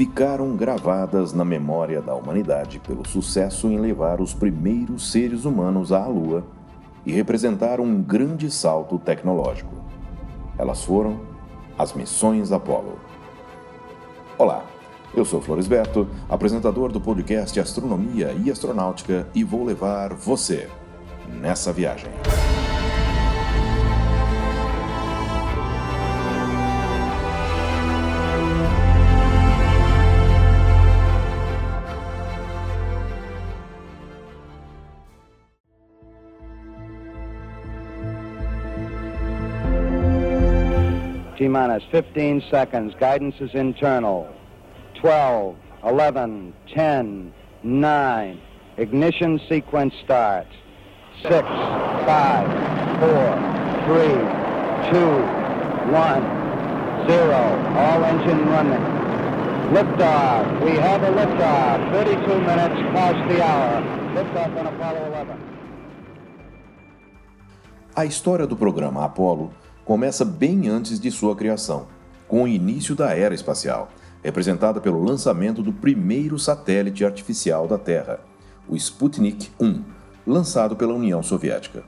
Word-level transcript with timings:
ficaram 0.00 0.56
gravadas 0.56 1.34
na 1.34 1.44
memória 1.44 2.00
da 2.00 2.14
humanidade 2.14 2.78
pelo 2.78 3.06
sucesso 3.06 3.66
em 3.68 3.78
levar 3.78 4.18
os 4.18 4.32
primeiros 4.32 5.12
seres 5.12 5.44
humanos 5.44 5.92
à 5.92 6.06
Lua 6.06 6.42
e 7.04 7.12
representaram 7.12 7.84
um 7.84 8.00
grande 8.00 8.50
salto 8.50 8.98
tecnológico. 8.98 9.74
Elas 10.56 10.82
foram 10.82 11.20
as 11.76 11.92
missões 11.92 12.50
Apollo. 12.50 12.98
Olá, 14.38 14.64
eu 15.14 15.26
sou 15.26 15.38
Floresberto, 15.38 16.08
apresentador 16.30 16.90
do 16.90 16.98
podcast 16.98 17.60
Astronomia 17.60 18.34
e 18.42 18.50
Astronáutica 18.50 19.28
e 19.34 19.44
vou 19.44 19.62
levar 19.62 20.14
você 20.14 20.70
nessa 21.28 21.74
viagem. 21.74 22.10
T 41.40 41.48
minus 41.48 41.82
15 41.90 42.42
seconds. 42.50 42.94
Guidance 43.00 43.36
is 43.40 43.54
internal. 43.54 44.28
12, 45.00 45.56
11, 45.84 46.52
10, 46.74 47.32
9. 47.62 48.40
Ignition 48.76 49.40
sequence 49.48 49.94
starts. 50.04 50.52
6, 51.22 51.32
5, 51.32 51.40
4, 53.00 53.40
3, 53.88 54.04
2, 54.92 55.00
1, 55.90 57.08
0. 57.08 57.32
All 57.74 58.04
engine 58.04 58.46
running. 58.50 58.84
Liftoff. 59.72 60.44
We 60.62 60.72
have 60.76 61.02
a 61.02 61.10
liftoff. 61.10 61.90
32 61.90 62.38
minutes 62.40 62.82
past 62.92 63.28
the 63.32 63.42
hour. 63.42 63.80
Liftoff 64.12 64.58
on 64.58 64.66
Apollo 64.66 65.06
11. 65.06 65.38
A 67.96 68.04
história 68.04 68.46
do 68.46 68.56
programa 68.56 69.06
Apollo 69.06 69.54
começa 69.84 70.24
bem 70.24 70.68
antes 70.68 71.00
de 71.00 71.10
sua 71.10 71.34
criação, 71.34 71.86
com 72.28 72.44
o 72.44 72.48
início 72.48 72.94
da 72.94 73.14
era 73.16 73.34
espacial, 73.34 73.90
representada 74.22 74.80
pelo 74.80 75.02
lançamento 75.02 75.62
do 75.62 75.72
primeiro 75.72 76.38
satélite 76.38 77.04
artificial 77.04 77.66
da 77.66 77.78
Terra, 77.78 78.20
o 78.68 78.76
Sputnik 78.76 79.50
1, 79.60 79.82
lançado 80.26 80.76
pela 80.76 80.94
União 80.94 81.22
Soviética. 81.22 81.82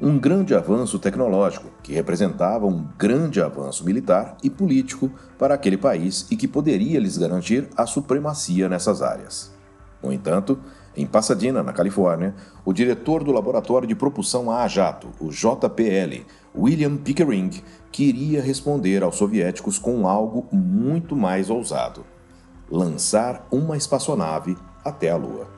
Um 0.00 0.18
grande 0.18 0.54
avanço 0.54 0.98
tecnológico 0.98 1.68
que 1.82 1.92
representava 1.92 2.66
um 2.66 2.88
grande 2.98 3.42
avanço 3.42 3.84
militar 3.84 4.36
e 4.42 4.48
político 4.48 5.10
para 5.38 5.54
aquele 5.54 5.76
país 5.76 6.26
e 6.30 6.36
que 6.36 6.48
poderia 6.48 6.98
lhes 6.98 7.18
garantir 7.18 7.68
a 7.76 7.84
supremacia 7.84 8.66
nessas 8.66 9.02
áreas. 9.02 9.54
No 10.02 10.10
entanto, 10.10 10.58
em 10.96 11.06
Pasadena, 11.06 11.62
na 11.62 11.72
Califórnia, 11.72 12.34
o 12.64 12.72
diretor 12.72 13.22
do 13.22 13.32
Laboratório 13.32 13.86
de 13.86 13.94
Propulsão 13.94 14.50
a 14.50 14.66
Jato, 14.66 15.08
o 15.20 15.28
JPL, 15.28 16.24
William 16.54 16.96
Pickering, 16.96 17.50
queria 17.92 18.42
responder 18.42 19.02
aos 19.02 19.16
soviéticos 19.16 19.78
com 19.78 20.08
algo 20.08 20.46
muito 20.52 21.14
mais 21.14 21.48
ousado: 21.48 22.04
lançar 22.70 23.46
uma 23.50 23.76
espaçonave 23.76 24.56
até 24.84 25.10
a 25.10 25.16
Lua. 25.16 25.48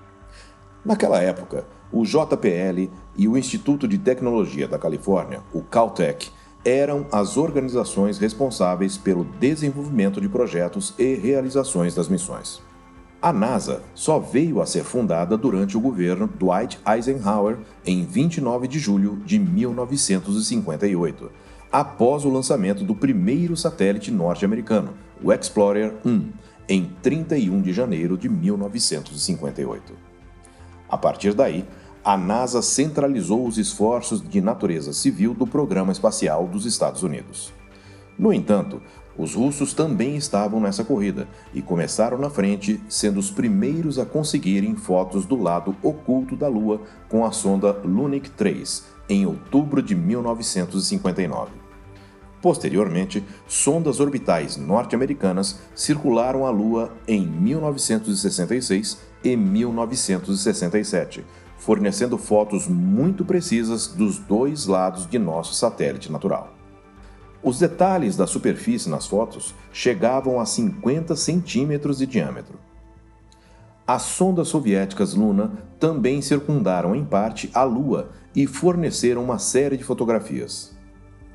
Naquela 0.85 1.21
época, 1.21 1.65
o 1.93 2.05
JPL 2.05 2.91
e 3.17 3.29
o 3.29 3.37
Instituto 3.37 3.87
de 3.87 3.99
Tecnologia 3.99 4.67
da 4.67 4.79
Califórnia, 4.79 5.41
o 5.53 5.63
Caltech, 5.63 6.31
eram 6.65 7.07
as 7.11 7.37
organizações 7.37 8.19
responsáveis 8.19 8.97
pelo 8.97 9.25
desenvolvimento 9.25 10.21
de 10.21 10.29
projetos 10.29 10.95
e 10.99 11.15
realizações 11.15 11.95
das 11.95 12.09
missões. 12.09 12.63
A 13.23 13.33
NASA 13.33 13.83
só 13.95 14.19
veio 14.19 14.61
a 14.61 14.67
ser 14.67 14.83
fundada 14.83 15.37
durante 15.37 15.77
o 15.77 15.81
governo 15.81 16.27
Dwight 16.27 16.81
Eisenhower 16.85 17.57
em 17.87 18.05
29 18.05 18.67
de 18.67 18.81
julho 18.81 19.23
de 19.25 19.39
1958, 19.39 21.31
após 21.71 22.25
o 22.25 22.29
lançamento 22.29 22.83
do 22.83 22.97
primeiro 22.97 23.57
satélite 23.57 24.11
norte-americano, 24.11 24.95
o 25.23 25.33
Explorer 25.33 25.95
1, 26.05 26.31
em 26.69 26.91
31 27.01 27.63
de 27.63 27.73
janeiro 27.73 28.19
de 28.19 28.29
1958. 28.29 29.95
A 30.89 30.99
partir 30.99 31.33
daí, 31.33 31.65
a 32.05 32.17
NASA 32.17 32.61
centralizou 32.61 33.47
os 33.47 33.57
esforços 33.57 34.21
de 34.21 34.41
natureza 34.41 34.93
civil 34.93 35.33
do 35.33 35.47
programa 35.47 35.93
espacial 35.93 36.49
dos 36.49 36.67
Estados 36.67 37.05
Unidos. 37.05 37.53
No 38.19 38.33
entanto, 38.33 38.83
os 39.17 39.35
russos 39.35 39.75
também 39.75 40.17
estavam 40.17 40.61
nessa 40.61 40.85
corrida 40.85 41.29
e 41.53 41.61
começaram 41.61 42.17
na 42.19 42.31
frente, 42.31 42.81
sendo 42.89 43.21
os 43.21 43.31
primeiros 43.31 43.99
a 43.99 44.07
conseguirem 44.07 44.75
fotos 44.75 45.27
do 45.27 45.41
lado 45.41 45.77
oculto 45.83 46.35
da 46.35 46.49
Lua 46.49 46.81
com 47.09 47.25
a 47.25 47.31
sonda 47.31 47.73
Lunik 47.85 48.31
3, 48.31 48.85
em 49.09 49.27
outubro 49.27 49.83
de 49.83 49.95
1959. 49.95 51.51
Posteriormente, 52.41 53.23
sondas 53.47 54.01
orbitais 54.01 54.57
norte-americanas 54.57 55.61
circularam 55.75 56.45
a 56.45 56.51
Lua 56.51 56.91
em 57.07 57.25
1966 57.25 58.99
e 59.23 59.37
1967, 59.37 61.25
fornecendo 61.57 62.19
fotos 62.19 62.67
muito 62.67 63.25
precisas 63.25 63.87
dos 63.87 64.19
dois 64.19 64.67
lados 64.67 65.07
de 65.07 65.21
nosso 65.21 65.55
satélite 65.55 66.11
natural. 66.11 66.62
Os 67.43 67.59
detalhes 67.59 68.17
da 68.17 68.27
superfície 68.27 68.89
nas 68.89 69.07
fotos 69.07 69.55
chegavam 69.73 70.39
a 70.39 70.47
50 70.47 71.17
centímetros 71.17 71.99
de 71.99 72.07
diâmetro. 72.07 72.59
As 73.85 74.03
sondas 74.03 74.47
soviéticas 74.47 75.15
Luna 75.15 75.53
também 75.81 76.23
circundaram 76.23 76.95
em 76.95 77.05
parte 77.05 77.51
a 77.53 77.65
Lua 77.65 78.11
e 78.35 78.47
forneceram 78.47 79.25
uma 79.25 79.39
série 79.39 79.77
de 79.77 79.83
fotografias. 79.83 80.73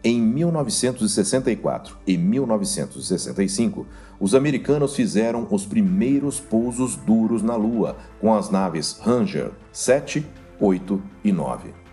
Em 0.02 0.22
1964 0.22 1.98
e 2.08 2.18
1965, 2.18 3.86
os 4.18 4.34
americanos 4.34 4.96
fizeram 4.96 5.46
os 5.52 5.66
primeiros 5.66 6.40
pousos 6.40 6.96
duros 6.96 7.44
na 7.44 7.58
Lua 7.58 7.98
com 8.22 8.34
as 8.34 8.50
naves 8.50 8.98
Ranger 9.02 9.52
7, 9.74 10.26
8 10.60 11.04
e 11.26 11.34
9. 11.34 11.87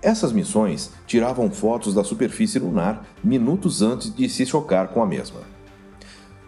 Essas 0.00 0.32
missões 0.32 0.92
tiravam 1.06 1.50
fotos 1.50 1.92
da 1.92 2.04
superfície 2.04 2.58
lunar 2.58 3.04
minutos 3.22 3.82
antes 3.82 4.14
de 4.14 4.28
se 4.28 4.46
chocar 4.46 4.88
com 4.88 5.02
a 5.02 5.06
mesma. 5.06 5.40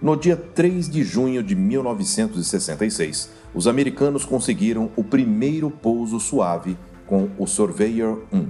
No 0.01 0.17
dia 0.17 0.37
3 0.37 0.89
de 0.89 1.03
junho 1.03 1.43
de 1.43 1.57
1966, 1.57 3.31
os 3.53 3.67
americanos 3.67 4.25
conseguiram 4.25 4.91
o 4.95 5.03
primeiro 5.03 5.69
pouso 5.69 6.21
suave 6.21 6.79
com 7.07 7.29
o 7.37 7.47
Surveyor 7.47 8.23
1. 8.33 8.49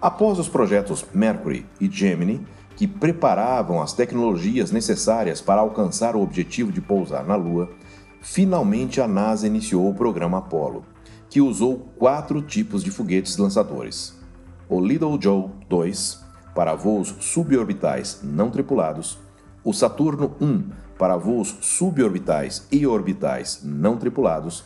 Após 0.00 0.38
os 0.38 0.48
projetos 0.48 1.04
Mercury 1.12 1.66
e 1.78 1.88
Gemini, 1.90 2.44
que 2.74 2.88
preparavam 2.88 3.82
as 3.82 3.92
tecnologias 3.92 4.72
necessárias 4.72 5.42
para 5.42 5.60
alcançar 5.60 6.16
o 6.16 6.22
objetivo 6.22 6.72
de 6.72 6.80
pousar 6.80 7.24
na 7.26 7.36
Lua, 7.36 7.70
finalmente 8.22 8.98
a 8.98 9.06
NASA 9.06 9.46
iniciou 9.46 9.90
o 9.90 9.94
programa 9.94 10.38
Apollo 10.38 10.84
que 11.32 11.40
usou 11.40 11.88
quatro 11.96 12.42
tipos 12.42 12.84
de 12.84 12.90
foguetes 12.90 13.38
lançadores: 13.38 14.14
o 14.68 14.78
Little 14.78 15.18
Joe 15.18 15.48
2 15.66 16.22
para 16.54 16.74
voos 16.74 17.14
suborbitais 17.20 18.20
não 18.22 18.50
tripulados, 18.50 19.18
o 19.64 19.72
Saturno 19.72 20.36
1 20.38 20.64
para 20.98 21.16
voos 21.16 21.56
suborbitais 21.62 22.66
e 22.70 22.86
orbitais 22.86 23.62
não 23.64 23.96
tripulados, 23.96 24.64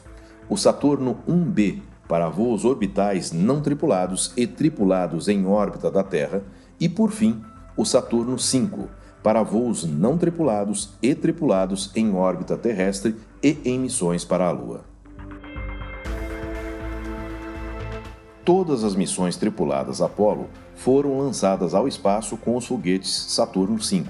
o 0.48 0.56
Saturno 0.56 1.20
1B 1.28 1.82
para 2.08 2.28
voos 2.28 2.64
orbitais 2.64 3.30
não 3.30 3.60
tripulados 3.60 4.32
e 4.36 4.44
tripulados 4.44 5.28
em 5.28 5.46
órbita 5.46 5.88
da 5.88 6.02
Terra, 6.02 6.42
e 6.80 6.88
por 6.88 7.12
fim, 7.12 7.40
o 7.76 7.84
Saturno 7.84 8.36
5 8.40 8.88
para 9.22 9.44
voos 9.44 9.84
não 9.84 10.18
tripulados 10.18 10.94
e 11.00 11.14
tripulados 11.14 11.92
em 11.94 12.12
órbita 12.12 12.58
terrestre 12.58 13.14
e 13.40 13.56
em 13.64 13.78
missões 13.78 14.24
para 14.24 14.48
a 14.48 14.50
Lua. 14.50 14.95
Todas 18.46 18.84
as 18.84 18.94
missões 18.94 19.36
tripuladas 19.36 20.00
Apollo 20.00 20.48
foram 20.76 21.18
lançadas 21.18 21.74
ao 21.74 21.88
espaço 21.88 22.36
com 22.36 22.56
os 22.56 22.64
foguetes 22.64 23.10
Saturno 23.10 23.76
V, 23.76 24.04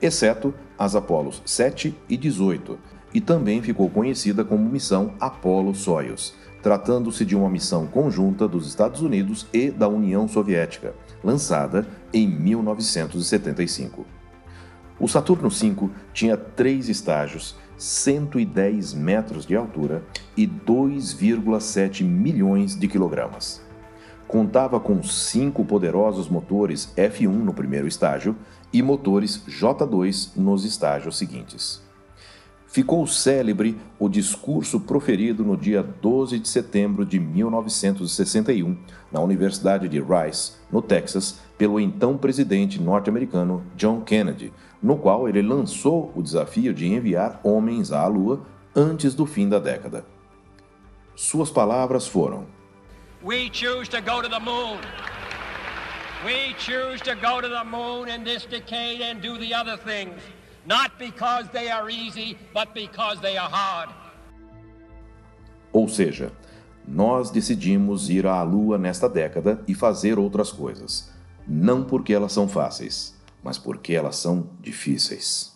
exceto 0.00 0.54
as 0.78 0.94
Apolos 0.94 1.42
7 1.44 1.92
e 2.08 2.16
18, 2.16 2.78
e 3.12 3.20
também 3.20 3.60
ficou 3.60 3.90
conhecida 3.90 4.44
como 4.44 4.64
missão 4.64 5.14
Apollo-Soyuz, 5.18 6.34
tratando-se 6.62 7.24
de 7.24 7.34
uma 7.34 7.50
missão 7.50 7.84
conjunta 7.84 8.46
dos 8.46 8.68
Estados 8.68 9.02
Unidos 9.02 9.44
e 9.52 9.72
da 9.72 9.88
União 9.88 10.28
Soviética, 10.28 10.94
lançada 11.24 11.84
em 12.12 12.28
1975. 12.28 14.06
O 15.00 15.08
Saturno 15.08 15.50
V 15.50 15.90
tinha 16.12 16.36
três 16.36 16.88
estágios, 16.88 17.56
110 17.76 18.94
metros 18.94 19.44
de 19.44 19.56
altura 19.56 20.04
e 20.36 20.46
2,7 20.46 22.04
milhões 22.04 22.78
de 22.78 22.88
quilogramas. 22.88 23.62
contava 24.26 24.80
com 24.80 25.02
cinco 25.02 25.64
poderosos 25.64 26.28
motores 26.28 26.92
F1 26.96 27.28
no 27.28 27.54
primeiro 27.54 27.86
estágio 27.86 28.34
e 28.72 28.82
motores 28.82 29.44
J2 29.46 30.30
nos 30.34 30.64
estágios 30.64 31.16
seguintes. 31.16 31.84
Ficou 32.74 33.06
célebre 33.06 33.78
o 34.00 34.08
discurso 34.08 34.80
proferido 34.80 35.44
no 35.44 35.56
dia 35.56 35.80
12 35.80 36.40
de 36.40 36.48
setembro 36.48 37.06
de 37.06 37.20
1961 37.20 38.76
na 39.12 39.20
Universidade 39.20 39.88
de 39.88 40.00
Rice, 40.00 40.54
no 40.72 40.82
Texas, 40.82 41.38
pelo 41.56 41.78
então 41.78 42.18
presidente 42.18 42.82
norte-americano 42.82 43.62
John 43.76 44.00
Kennedy, 44.00 44.52
no 44.82 44.96
qual 44.96 45.28
ele 45.28 45.40
lançou 45.40 46.12
o 46.16 46.20
desafio 46.20 46.74
de 46.74 46.92
enviar 46.92 47.40
homens 47.44 47.92
à 47.92 48.04
Lua 48.08 48.40
antes 48.74 49.14
do 49.14 49.24
fim 49.24 49.48
da 49.48 49.60
década. 49.60 50.13
Suas 51.16 51.50
palavras 51.50 52.06
foram: 52.06 52.46
We 53.22 53.48
choose 53.50 53.88
to 53.90 54.00
go 54.00 54.20
to 54.20 54.28
the 54.28 54.40
moon. 54.40 54.78
We 56.24 56.54
choose 56.58 57.00
to 57.02 57.14
go 57.14 57.40
to 57.40 57.48
the 57.48 57.64
moon 57.64 58.08
in 58.08 58.24
this 58.24 58.46
decade 58.46 59.00
and 59.02 59.20
do 59.20 59.38
the 59.38 59.54
other 59.54 59.76
things, 59.76 60.20
not 60.66 60.98
because 60.98 61.48
they 61.52 61.70
are 61.70 61.90
easy, 61.90 62.36
but 62.52 62.74
because 62.74 63.20
they 63.20 63.36
are 63.36 63.48
hard. 63.48 63.90
Ou 65.72 65.88
seja, 65.88 66.32
nós 66.86 67.30
decidimos 67.30 68.08
ir 68.08 68.26
à 68.26 68.42
Lua 68.42 68.78
nesta 68.78 69.08
década 69.08 69.62
e 69.68 69.74
fazer 69.74 70.18
outras 70.18 70.50
coisas, 70.50 71.10
não 71.46 71.84
porque 71.84 72.12
elas 72.12 72.32
são 72.32 72.48
fáceis, 72.48 73.14
mas 73.42 73.58
porque 73.58 73.92
elas 73.94 74.16
são 74.16 74.48
difíceis. 74.60 75.53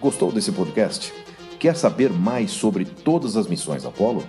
Gostou 0.00 0.32
desse 0.32 0.50
podcast? 0.50 1.12
Quer 1.58 1.76
saber 1.76 2.10
mais 2.10 2.52
sobre 2.52 2.86
todas 2.86 3.36
as 3.36 3.46
missões 3.46 3.84
Apollo? 3.84 4.24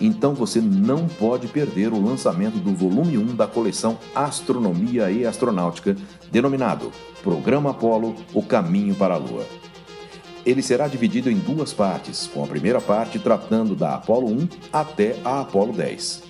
Então 0.00 0.32
você 0.32 0.60
não 0.60 1.08
pode 1.08 1.48
perder 1.48 1.92
o 1.92 2.00
lançamento 2.00 2.58
do 2.58 2.72
volume 2.72 3.18
1 3.18 3.34
da 3.34 3.48
coleção 3.48 3.98
Astronomia 4.14 5.10
e 5.10 5.26
Astronáutica, 5.26 5.96
denominado 6.30 6.92
Programa 7.20 7.70
Apollo 7.70 8.14
O 8.32 8.44
Caminho 8.44 8.94
para 8.94 9.14
a 9.14 9.18
Lua. 9.18 9.44
Ele 10.46 10.62
será 10.62 10.86
dividido 10.86 11.28
em 11.28 11.36
duas 11.36 11.72
partes, 11.72 12.30
com 12.32 12.44
a 12.44 12.46
primeira 12.46 12.80
parte 12.80 13.18
tratando 13.18 13.74
da 13.74 13.96
Apollo 13.96 14.28
1 14.28 14.48
até 14.72 15.16
a 15.24 15.40
Apollo 15.40 15.72
10. 15.72 16.22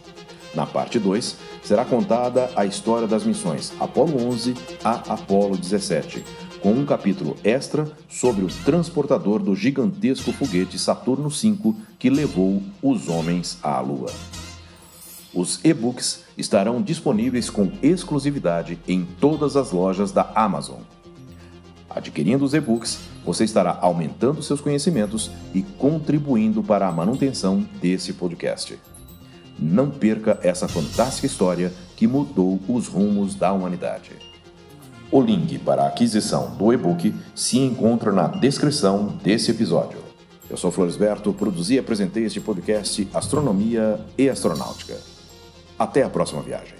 Na 0.55 0.64
parte 0.64 0.99
2, 0.99 1.37
será 1.62 1.85
contada 1.85 2.50
a 2.56 2.64
história 2.64 3.06
das 3.06 3.23
missões 3.23 3.70
Apollo 3.79 4.29
11 4.29 4.55
a 4.82 5.12
Apollo 5.12 5.58
17, 5.58 6.25
com 6.60 6.72
um 6.72 6.84
capítulo 6.84 7.37
extra 7.44 7.90
sobre 8.08 8.44
o 8.44 8.49
transportador 8.64 9.40
do 9.40 9.55
gigantesco 9.55 10.32
foguete 10.32 10.78
Saturno 10.78 11.28
V 11.28 11.75
que 11.99 12.10
levou 12.10 12.62
os 12.82 13.08
homens 13.08 13.58
à 13.62 13.81
Lua. 13.81 14.10
Os 15.32 15.60
e-books 15.62 16.25
estarão 16.37 16.82
disponíveis 16.82 17.50
com 17.50 17.70
exclusividade 17.82 18.78
em 18.88 19.06
todas 19.20 19.56
as 19.56 19.72
lojas 19.72 20.10
da 20.10 20.31
Amazon. 20.34 20.81
Adquirindo 21.88 22.44
os 22.44 22.55
e-books, 22.55 22.99
você 23.25 23.44
estará 23.44 23.78
aumentando 23.81 24.43
seus 24.43 24.61
conhecimentos 24.61 25.31
e 25.54 25.62
contribuindo 25.62 26.62
para 26.62 26.88
a 26.88 26.93
manutenção 26.93 27.66
desse 27.81 28.12
podcast. 28.12 28.78
Não 29.58 29.90
perca 29.90 30.38
essa 30.43 30.69
fantástica 30.69 31.26
história 31.26 31.72
que 31.96 32.06
mudou 32.06 32.61
os 32.69 32.87
rumos 32.87 33.34
da 33.34 33.52
humanidade. 33.52 34.12
O 35.10 35.22
link 35.22 35.58
para 35.60 35.84
a 35.84 35.88
aquisição 35.88 36.50
do 36.56 36.70
e-book 36.70 37.14
se 37.34 37.58
encontra 37.58 38.12
na 38.12 38.26
descrição 38.26 39.19
desse 39.22 39.50
episódio. 39.50 39.99
Eu 40.50 40.56
sou 40.56 40.70
Floresberto, 40.70 41.32
produzi 41.32 41.75
e 41.75 41.78
apresentei 41.78 42.25
este 42.25 42.40
podcast 42.40 43.08
Astronomia 43.14 43.99
e 44.19 44.28
Astronáutica. 44.28 44.96
Até 45.78 46.02
a 46.02 46.10
próxima 46.10 46.43
viagem. 46.43 46.75